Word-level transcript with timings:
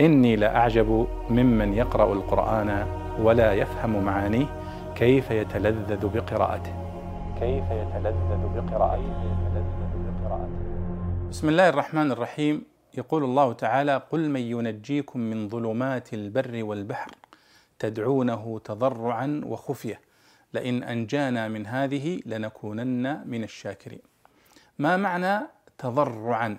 إني 0.00 0.36
لأعجب 0.36 1.08
ممن 1.30 1.74
يقرأ 1.74 2.12
القرآن 2.12 2.86
ولا 3.20 3.52
يفهم 3.52 4.04
معانيه 4.04 4.46
كيف 4.96 5.30
يتلذذ 5.30 6.08
بقراءته. 6.08 6.74
كيف 7.40 7.64
يتلذذ 7.70 8.42
بقراءته. 8.54 9.38
بسم 11.30 11.48
الله 11.48 11.68
الرحمن 11.68 12.12
الرحيم. 12.12 12.64
يقول 12.94 13.24
الله 13.24 13.52
تعالى 13.52 14.02
قل 14.10 14.30
من 14.30 14.40
ينجيكم 14.40 15.20
من 15.20 15.48
ظلمات 15.48 16.14
البر 16.14 16.64
والبحر 16.64 17.10
تدعونه 17.78 18.58
تضرعا 18.64 19.42
وخفية. 19.46 20.00
لئن 20.54 20.82
أنجانا 20.82 21.48
من 21.48 21.66
هذه 21.66 22.20
لنكونن 22.26 23.22
من 23.26 23.44
الشاكرين. 23.44 24.02
ما 24.78 24.96
معنى 24.96 25.46
تضرعا 25.78 26.58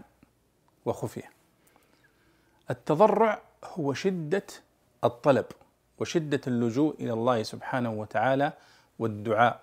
وخفية؟ 0.85 1.38
التضرع 2.69 3.41
هو 3.63 3.93
شدة 3.93 4.43
الطلب 5.03 5.45
وشدة 5.99 6.41
اللجوء 6.47 6.95
إلى 6.99 7.13
الله 7.13 7.43
سبحانه 7.43 7.91
وتعالى 7.91 8.53
والدعاء. 8.99 9.59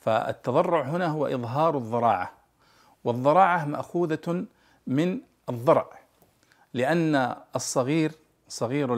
فالتضرع 0.00 0.82
هنا 0.82 1.06
هو 1.06 1.26
إظهار 1.26 1.76
الضراعة 1.78 2.32
والضراعة 3.04 3.64
مأخوذة 3.64 4.44
من 4.86 5.20
الضرع 5.48 5.86
لأن 6.74 7.36
الصغير 7.56 8.12
صغير 8.48 8.88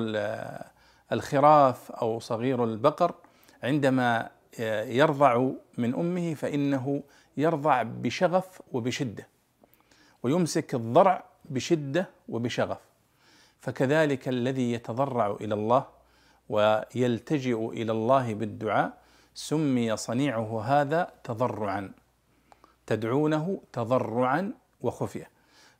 الخراف 1.12 1.92
أو 1.92 2.20
صغير 2.20 2.64
البقر 2.64 3.14
عندما 3.62 4.30
يرضع 4.86 5.50
من 5.78 5.94
أمه 5.94 6.34
فإنه 6.34 7.02
يرضع 7.36 7.82
بشغف 7.82 8.62
وبشدة 8.72 9.26
ويمسك 10.22 10.74
الضرع 10.74 11.24
بشدة 11.44 12.08
وبشغف. 12.28 12.78
فكذلك 13.60 14.28
الذي 14.28 14.72
يتضرع 14.72 15.36
إلى 15.40 15.54
الله 15.54 15.86
ويلتجئ 16.48 17.68
إلى 17.68 17.92
الله 17.92 18.34
بالدعاء 18.34 18.98
سمي 19.34 19.96
صنيعه 19.96 20.62
هذا 20.62 21.12
تضرعا. 21.24 21.92
تدعونه 22.86 23.60
تضرعا 23.72 24.52
وخفيه 24.80 25.30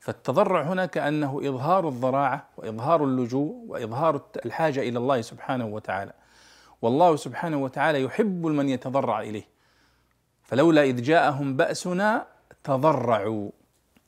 فالتضرع 0.00 0.62
هنا 0.62 0.86
كانه 0.86 1.40
إظهار 1.44 1.88
الضراعة 1.88 2.48
وإظهار 2.56 3.04
اللجوء 3.04 3.64
وإظهار 3.68 4.20
الحاجة 4.46 4.80
إلى 4.80 4.98
الله 4.98 5.20
سبحانه 5.20 5.66
وتعالى. 5.66 6.12
والله 6.82 7.16
سبحانه 7.16 7.56
وتعالى 7.56 8.02
يحب 8.02 8.46
من 8.46 8.68
يتضرع 8.68 9.20
إليه. 9.20 9.48
فلولا 10.42 10.82
إذ 10.82 11.02
جاءهم 11.02 11.56
بأسنا 11.56 12.26
تضرعوا. 12.64 13.50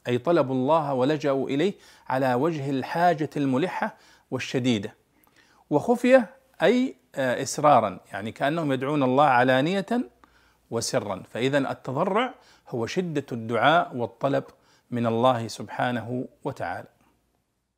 أي 0.07 0.19
طلبوا 0.19 0.55
الله 0.55 0.95
ولجأوا 0.95 1.49
إليه 1.49 1.75
على 2.09 2.35
وجه 2.35 2.71
الحاجة 2.71 3.31
الملحة 3.37 3.97
والشديدة. 4.31 4.95
وخفيه 5.71 6.31
أي 6.63 6.97
إسرارا 7.15 8.01
يعني 8.13 8.33
كأنهم 8.33 8.73
يدعون 8.73 9.03
الله 9.03 9.25
علانية 9.25 9.87
وسرا. 10.71 11.23
فاذا 11.31 11.59
التضرع 11.59 12.35
هو 12.69 12.87
شدة 12.87 13.27
الدعاء 13.33 13.97
والطلب 13.97 14.45
من 14.91 15.07
الله 15.07 15.49
سبحانه 15.49 16.25
وتعالى. 16.45 16.89